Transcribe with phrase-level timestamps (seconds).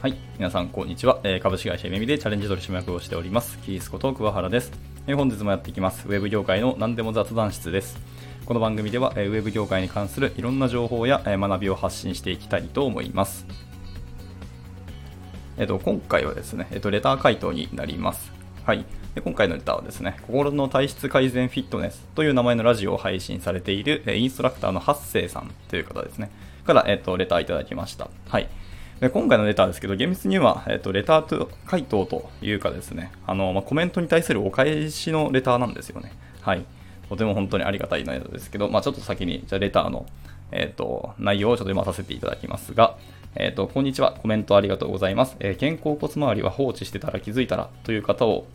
[0.00, 0.16] はい。
[0.36, 1.18] 皆さん、こんにちは。
[1.24, 3.58] えー株式会社めみでチャレンジ取締役をしております。
[3.58, 4.70] キースこと桑原です。
[5.08, 6.06] えー本日もやっていきます。
[6.06, 7.98] ウェブ業界の何でも雑談室です。
[8.46, 13.44] この番組では、えーウェブ業界に関するいろんな情報や、え学びを発信していきたいと思います。
[15.56, 18.30] えっと、今回はですね、えっと、レター回答になります。
[18.64, 18.84] はい。
[19.16, 26.30] で今回のレターはですね、心の体質改善フィットネスという名前のラジオを配信されている、えインストラクターの八星さんという方ですね、
[26.64, 28.08] から、えっと、レターいただきました。
[28.28, 28.48] はい。
[29.00, 36.12] で今回のレターですけど、厳密には、えっと、レターと回答というかですね、あの、まあ、コメントに対するお返しのレターなんですよね。
[36.40, 36.64] はい。
[37.08, 40.06] とても本当にありがたい内容ですけど、まあ、ちょっと先に、じゃレターの、
[40.50, 42.96] えっ、と、内容をちょっと読まさせていただきますが、
[43.36, 44.12] えっ、と、こんにちは。
[44.12, 45.36] コメントありがとうございます。
[45.38, 48.46] えー肩甲骨周りは放置してたら気づいたらという方を、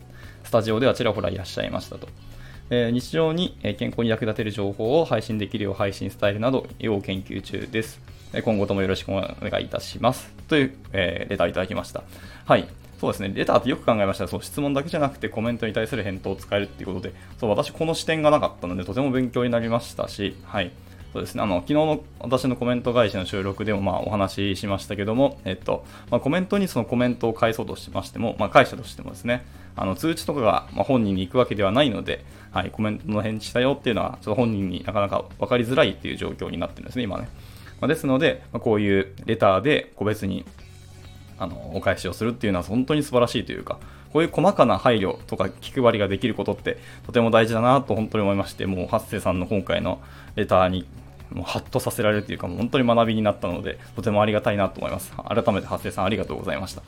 [0.44, 2.08] スタジオではちらほらいらっしゃいましたと。
[2.70, 8.00] えー日常に健康に役立てる情報を配信できるよう配信スタイルなど要研究中です。
[8.44, 10.32] 今後ともよろしくお願いいたします。
[10.48, 12.02] という、えーレターいただきました。
[12.46, 12.66] はい。
[13.00, 13.32] そうですね。
[13.34, 20.70] レターってよく考えました、そう質問だけじゃなくてコメントに対する返答を使えるっていうことで、そう私この視点がなかったのでとても勉強になりましたし、はい。
[21.14, 37.28] そうですね、あの昨日の私のコメント返しの収録でもまあお話ししましたけども、えっとまあ、コメントにそのコメントを返そうとしましても、まあ、返したとしてもですね、あの通知とかがま本人に行くわけではないので、はい、コメントの返事したよっていうのは、ちょっと本人になかなか分かりづらいっていう状況になってるんですね、今ね。
[37.80, 40.44] まあ、ですので、ま、こういうレターで個別に
[41.38, 43.78] あのお返しをするっていうのは本当に素晴らしいというか、
[44.12, 50.00] こういう細かな配慮とか気配りができることってとても大事だなと本当に思いまして、もう八瀬さんの今回の
[50.34, 50.86] レターに
[51.34, 55.12] もうハッとさせられるというか、もう本当に学びになったので、とてもありがたいなと思います。
[55.28, 56.82] 改めて発生さんありがとうございました。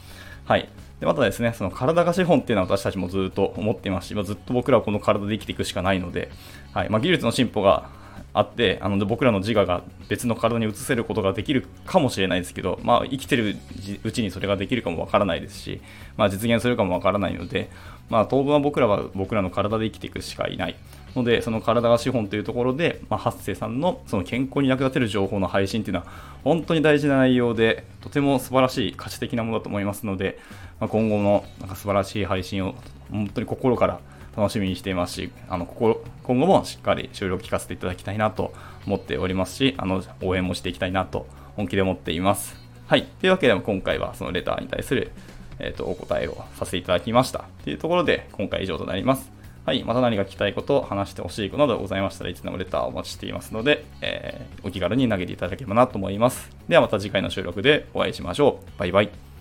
[0.45, 0.69] はい。
[1.01, 6.31] で、またですね、その体が資本っていうのは私たちもずっと思っていますし、ずっと僕らはこの体で生きていくしかないので、
[6.73, 6.89] はい。
[6.89, 7.91] まあ技術の進歩が
[8.33, 13.56] あってあの僕らの自我が別の体に移せることができるかもしれないですけど、まあ、生きてる
[14.05, 15.81] うちにそれができるかもわからないですし、
[16.17, 17.71] まあ、実現するかもわからないので、
[18.09, 20.76] まあ、当分は僕らは僕らの体で生きていくしかいない。
[21.16, 26.06] のでその体が資本というところで、まあ、八星さんのその健康に役立てる情報の配信というのは
[26.44, 30.38] 本当に大事な内容でとても素晴らしい価値的なものだと思いますので、
[30.78, 32.75] まあ、今後のなんか素晴らしい配信を
[33.10, 34.00] 本当に心から
[34.37, 38.53] 楽しみにしていますし、あの心今後もしっかり収録聞かせていただきたいなと
[38.87, 41.27] 思っておりますし、あの応援もしていきたいなと
[41.57, 42.57] 本気で思っています。
[42.87, 43.05] はい。
[43.05, 45.11] というわけで、今回はそのレターに対する、
[45.59, 47.45] えー、とお答えをさせていただきました。
[47.65, 49.33] というところで、今回以上となります。
[49.65, 49.83] はい。
[49.83, 56.51] また何か聞きたいこと、話してほしいことなどございましたらいつでもレターをお待ちしていますので、えーお気軽に投げていただければなと思います。
[56.69, 58.79] ではまた次回の収録でお会いしましょう。
[58.79, 59.36] バイバイ。